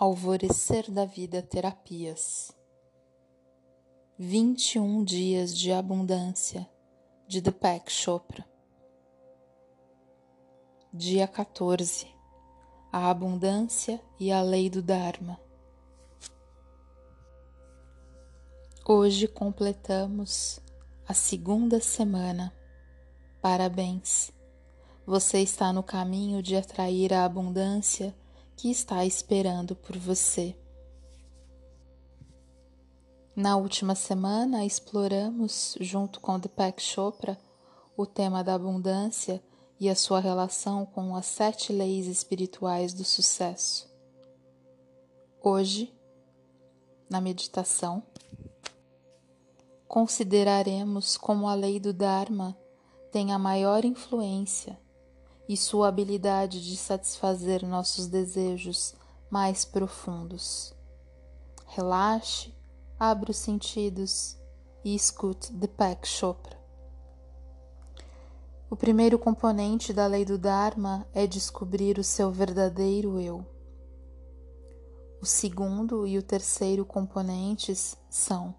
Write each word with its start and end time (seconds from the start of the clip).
Alvorecer 0.00 0.88
da 0.92 1.04
Vida 1.04 1.42
Terapias 1.42 2.56
21 4.16 5.02
Dias 5.02 5.58
de 5.58 5.72
Abundância 5.72 6.70
de 7.26 7.40
Deepak 7.40 7.90
Chopra 7.90 8.46
Dia 10.94 11.26
14 11.26 12.06
A 12.92 13.10
Abundância 13.10 14.00
e 14.20 14.30
a 14.30 14.40
Lei 14.40 14.70
do 14.70 14.80
Dharma 14.80 15.36
Hoje 18.86 19.26
completamos 19.26 20.60
a 21.08 21.12
segunda 21.12 21.80
semana. 21.80 22.54
Parabéns! 23.42 24.30
Você 25.04 25.40
está 25.40 25.72
no 25.72 25.82
caminho 25.82 26.40
de 26.40 26.54
atrair 26.54 27.12
a 27.12 27.24
abundância 27.24 28.14
que 28.58 28.72
está 28.72 29.06
esperando 29.06 29.76
por 29.76 29.96
você. 29.96 30.58
Na 33.34 33.56
última 33.56 33.94
semana, 33.94 34.66
exploramos, 34.66 35.76
junto 35.80 36.20
com 36.20 36.40
Deepak 36.40 36.82
Chopra, 36.82 37.38
o 37.96 38.04
tema 38.04 38.42
da 38.42 38.54
abundância 38.54 39.40
e 39.78 39.88
a 39.88 39.94
sua 39.94 40.18
relação 40.18 40.84
com 40.84 41.14
as 41.14 41.26
sete 41.26 41.72
leis 41.72 42.08
espirituais 42.08 42.92
do 42.92 43.04
sucesso. 43.04 43.88
Hoje, 45.40 45.94
na 47.08 47.20
meditação, 47.20 48.02
consideraremos 49.86 51.16
como 51.16 51.46
a 51.48 51.54
lei 51.54 51.78
do 51.78 51.92
Dharma 51.92 52.58
tem 53.12 53.32
a 53.32 53.38
maior 53.38 53.84
influência 53.84 54.76
e 55.48 55.56
sua 55.56 55.88
habilidade 55.88 56.62
de 56.62 56.76
satisfazer 56.76 57.66
nossos 57.66 58.06
desejos 58.06 58.94
mais 59.30 59.64
profundos. 59.64 60.74
Relaxe, 61.66 62.54
abra 62.98 63.30
os 63.30 63.38
sentidos 63.38 64.36
e 64.84 64.94
escute 64.94 65.52
Deepak 65.52 66.06
Chopra. 66.06 66.58
O 68.70 68.76
primeiro 68.76 69.18
componente 69.18 69.94
da 69.94 70.06
lei 70.06 70.26
do 70.26 70.36
Dharma 70.36 71.06
é 71.14 71.26
descobrir 71.26 71.98
o 71.98 72.04
seu 72.04 72.30
verdadeiro 72.30 73.18
eu. 73.18 73.46
O 75.22 75.26
segundo 75.26 76.06
e 76.06 76.18
o 76.18 76.22
terceiro 76.22 76.84
componentes 76.84 77.96
são 78.10 78.54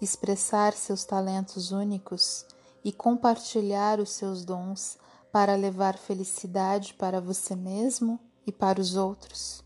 expressar 0.00 0.72
seus 0.72 1.04
talentos 1.04 1.70
únicos 1.70 2.46
e 2.84 2.92
compartilhar 2.92 4.00
os 4.00 4.10
seus 4.10 4.44
dons 4.44 4.98
para 5.36 5.54
levar 5.54 5.98
felicidade 5.98 6.94
para 6.94 7.20
você 7.20 7.54
mesmo 7.54 8.18
e 8.46 8.50
para 8.50 8.80
os 8.80 8.96
outros. 8.96 9.62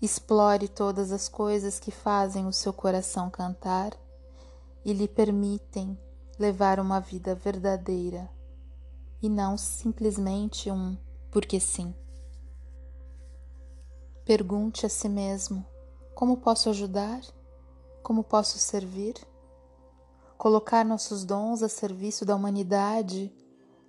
Explore 0.00 0.66
todas 0.66 1.12
as 1.12 1.28
coisas 1.28 1.78
que 1.78 1.90
fazem 1.90 2.46
o 2.46 2.54
seu 2.54 2.72
coração 2.72 3.28
cantar 3.28 3.92
e 4.82 4.94
lhe 4.94 5.06
permitem 5.06 6.00
levar 6.38 6.80
uma 6.80 7.00
vida 7.00 7.34
verdadeira 7.34 8.30
e 9.20 9.28
não 9.28 9.58
simplesmente 9.58 10.70
um 10.70 10.96
porque 11.30 11.60
sim. 11.60 11.94
Pergunte 14.24 14.86
a 14.86 14.88
si 14.88 15.10
mesmo: 15.10 15.66
como 16.14 16.38
posso 16.38 16.70
ajudar? 16.70 17.20
Como 18.02 18.24
posso 18.24 18.58
servir? 18.58 19.16
Colocar 20.38 20.82
nossos 20.82 21.26
dons 21.26 21.62
a 21.62 21.68
serviço 21.68 22.24
da 22.24 22.34
humanidade 22.34 23.30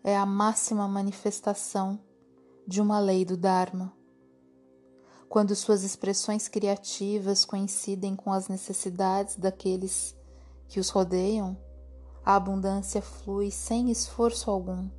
é 0.03 0.15
a 0.17 0.25
máxima 0.25 0.87
manifestação 0.87 1.99
de 2.65 2.81
uma 2.81 2.99
lei 2.99 3.25
do 3.25 3.35
Dharma. 3.35 3.93
Quando 5.27 5.55
suas 5.55 5.83
expressões 5.83 6.47
criativas 6.47 7.45
coincidem 7.45 8.15
com 8.15 8.31
as 8.31 8.47
necessidades 8.47 9.35
daqueles 9.35 10.15
que 10.67 10.79
os 10.79 10.89
rodeiam, 10.89 11.57
a 12.25 12.35
abundância 12.35 13.01
flui 13.01 13.51
sem 13.51 13.91
esforço 13.91 14.49
algum, 14.49 14.89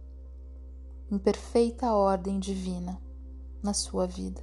em 1.10 1.18
perfeita 1.18 1.92
ordem 1.92 2.38
divina 2.38 3.00
na 3.62 3.72
sua 3.72 4.06
vida. 4.06 4.42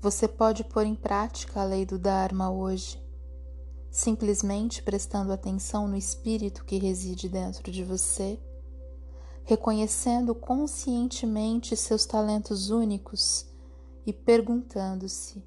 Você 0.00 0.26
pode 0.26 0.64
pôr 0.64 0.84
em 0.86 0.94
prática 0.94 1.60
a 1.60 1.64
lei 1.64 1.84
do 1.84 1.98
Dharma 1.98 2.50
hoje 2.50 3.02
simplesmente 3.90 4.82
prestando 4.82 5.32
atenção 5.32 5.88
no 5.88 5.96
espírito 5.96 6.64
que 6.64 6.78
reside 6.78 7.28
dentro 7.28 7.70
de 7.70 7.82
você, 7.82 8.38
reconhecendo 9.44 10.34
conscientemente 10.34 11.76
seus 11.76 12.06
talentos 12.06 12.70
únicos 12.70 13.46
e 14.06 14.12
perguntando-se 14.12 15.44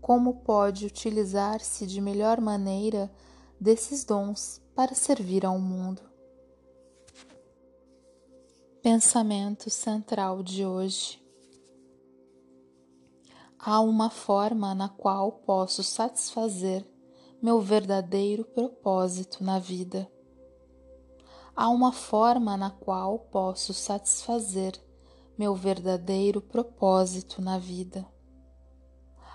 como 0.00 0.36
pode 0.40 0.86
utilizar-se 0.86 1.86
de 1.86 2.00
melhor 2.00 2.40
maneira 2.40 3.12
desses 3.60 4.04
dons 4.04 4.60
para 4.74 4.94
servir 4.94 5.44
ao 5.46 5.58
mundo. 5.58 6.02
Pensamento 8.82 9.70
central 9.70 10.42
de 10.42 10.66
hoje. 10.66 11.22
Há 13.56 13.80
uma 13.80 14.10
forma 14.10 14.74
na 14.74 14.88
qual 14.88 15.30
posso 15.30 15.84
satisfazer 15.84 16.84
meu 17.42 17.60
verdadeiro 17.60 18.44
propósito 18.44 19.42
na 19.42 19.58
vida. 19.58 20.08
Há 21.56 21.68
uma 21.68 21.92
forma 21.92 22.56
na 22.56 22.70
qual 22.70 23.18
posso 23.18 23.74
satisfazer 23.74 24.80
meu 25.36 25.52
verdadeiro 25.52 26.40
propósito 26.40 27.42
na 27.42 27.58
vida. 27.58 28.06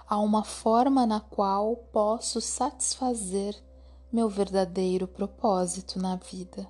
Há 0.08 0.18
uma 0.20 0.42
forma 0.46 1.06
na 1.06 1.20
qual 1.20 1.76
posso 1.92 2.40
satisfazer 2.40 3.62
meu 4.10 4.30
verdadeiro 4.30 5.06
propósito 5.06 6.00
na 6.00 6.16
vida. 6.16 6.66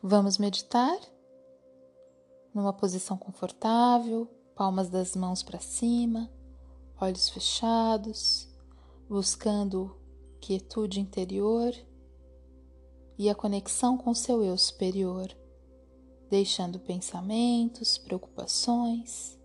Vamos 0.00 0.38
meditar? 0.38 1.00
Numa 2.54 2.72
posição 2.72 3.16
confortável, 3.16 4.28
palmas 4.54 4.88
das 4.88 5.16
mãos 5.16 5.42
para 5.42 5.58
cima, 5.58 6.30
olhos 7.00 7.28
fechados 7.28 8.47
buscando 9.08 9.96
quietude 10.38 11.00
interior 11.00 11.74
e 13.16 13.30
a 13.30 13.34
conexão 13.34 13.96
com 13.96 14.12
seu 14.12 14.44
eu 14.44 14.56
superior, 14.58 15.34
deixando 16.28 16.78
pensamentos, 16.78 17.96
preocupações, 17.96 19.38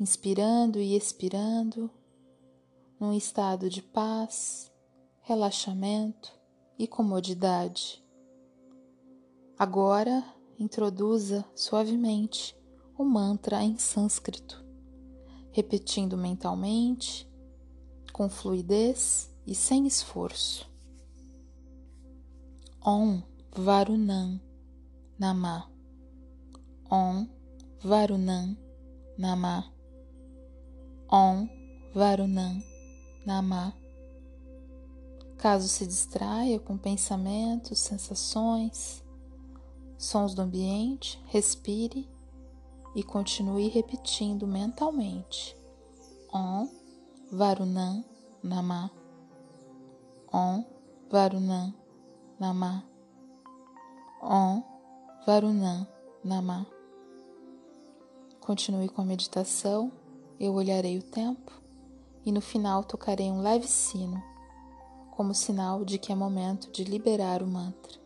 inspirando 0.00 0.80
e 0.80 0.96
expirando 0.96 1.90
num 2.98 3.12
estado 3.12 3.68
de 3.68 3.82
paz, 3.82 4.72
relaxamento 5.20 6.32
e 6.78 6.86
comodidade. 6.86 8.02
Agora 9.58 10.24
introduza 10.58 11.44
suavemente 11.54 12.56
o 12.96 13.04
mantra 13.04 13.62
em 13.62 13.76
sânscrito, 13.76 14.64
repetindo 15.52 16.16
mentalmente 16.16 17.25
com 18.16 18.30
fluidez 18.30 19.30
e 19.46 19.54
sem 19.54 19.86
esforço. 19.86 20.66
Om 22.82 23.22
Varunam 23.54 24.40
Namah. 25.18 25.70
Om 26.90 27.28
Varunam 27.84 28.56
Namah. 29.18 29.70
Om 31.12 31.46
Varunam 31.94 32.62
Namah. 33.26 33.74
Caso 35.36 35.68
se 35.68 35.86
distraia 35.86 36.58
com 36.58 36.78
pensamentos, 36.78 37.78
sensações, 37.80 39.04
sons 39.98 40.34
do 40.34 40.40
ambiente, 40.40 41.20
respire 41.26 42.08
e 42.94 43.02
continue 43.02 43.68
repetindo 43.68 44.46
mentalmente. 44.46 45.54
Om 46.32 46.75
Varunam 47.32 48.04
Namah. 48.40 48.88
Om 50.32 50.64
Varunam 51.10 51.74
Namah. 52.38 52.84
Om 54.22 54.62
Varunam 55.26 55.88
Namah. 56.24 56.66
Continue 58.40 58.88
com 58.88 59.02
a 59.02 59.04
meditação. 59.04 59.90
Eu 60.38 60.54
olharei 60.54 60.98
o 60.98 61.02
tempo 61.02 61.50
e 62.24 62.30
no 62.30 62.40
final 62.40 62.84
tocarei 62.84 63.28
um 63.28 63.42
leve 63.42 63.66
sino, 63.66 64.22
como 65.10 65.34
sinal 65.34 65.84
de 65.84 65.98
que 65.98 66.12
é 66.12 66.14
momento 66.14 66.70
de 66.70 66.84
liberar 66.84 67.42
o 67.42 67.46
mantra. 67.46 67.98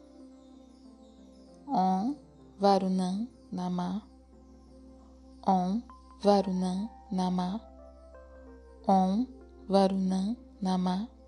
Om 1.68 2.16
Varunam 2.58 3.28
Namah. 3.52 4.00
Om 5.46 5.82
Varunam 6.22 6.88
Namah. 7.12 7.69
Om 8.86 9.26
Varunam 9.68 10.36
Namah. 10.62 11.19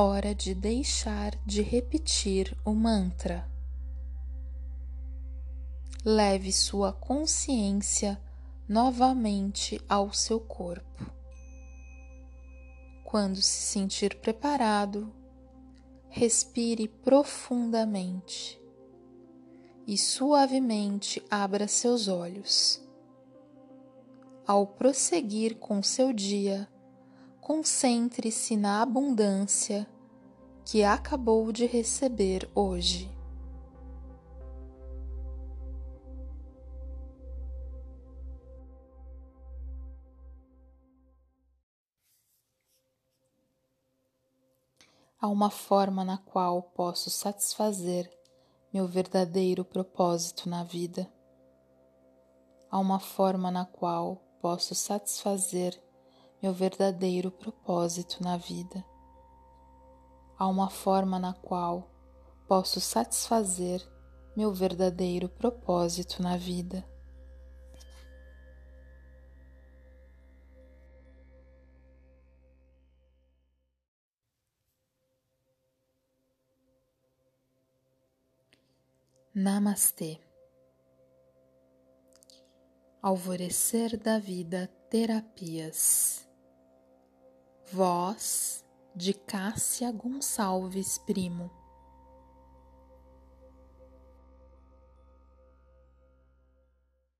Hora 0.00 0.32
de 0.32 0.54
deixar 0.54 1.34
de 1.44 1.60
repetir 1.60 2.56
o 2.64 2.72
mantra. 2.72 3.50
Leve 6.04 6.52
sua 6.52 6.92
consciência 6.92 8.16
novamente 8.68 9.80
ao 9.88 10.12
seu 10.12 10.38
corpo. 10.38 11.10
Quando 13.02 13.42
se 13.42 13.60
sentir 13.60 14.20
preparado, 14.20 15.12
respire 16.08 16.86
profundamente 16.86 18.56
e 19.84 19.98
suavemente 19.98 21.20
abra 21.28 21.66
seus 21.66 22.06
olhos. 22.06 22.80
Ao 24.46 24.64
prosseguir 24.64 25.56
com 25.56 25.82
seu 25.82 26.12
dia, 26.12 26.68
concentre-se 27.48 28.58
na 28.58 28.82
abundância 28.82 29.88
que 30.66 30.84
acabou 30.84 31.50
de 31.50 31.64
receber 31.64 32.46
hoje. 32.54 33.10
Há 45.18 45.26
uma 45.26 45.48
forma 45.48 46.04
na 46.04 46.18
qual 46.18 46.62
posso 46.62 47.08
satisfazer 47.08 48.12
meu 48.70 48.86
verdadeiro 48.86 49.64
propósito 49.64 50.50
na 50.50 50.64
vida. 50.64 51.10
Há 52.70 52.78
uma 52.78 53.00
forma 53.00 53.50
na 53.50 53.64
qual 53.64 54.16
posso 54.38 54.74
satisfazer 54.74 55.87
meu 56.42 56.52
verdadeiro 56.52 57.30
propósito 57.30 58.22
na 58.22 58.36
vida. 58.36 58.84
Há 60.38 60.46
uma 60.46 60.70
forma 60.70 61.18
na 61.18 61.32
qual 61.32 61.90
posso 62.46 62.80
satisfazer 62.80 63.82
meu 64.36 64.52
verdadeiro 64.52 65.28
propósito 65.28 66.22
na 66.22 66.36
vida. 66.36 66.84
Namastê. 79.34 80.20
Alvorecer 83.00 83.96
da 83.96 84.18
Vida 84.18 84.66
Terapias. 84.90 86.27
Voz 87.70 88.64
de 88.96 89.12
Cássia 89.12 89.92
Gonçalves 89.92 90.96
Primo. 90.96 91.57